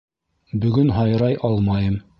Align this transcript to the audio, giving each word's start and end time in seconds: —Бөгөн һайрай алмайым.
—Бөгөн 0.63 0.91
һайрай 0.99 1.39
алмайым. 1.51 2.05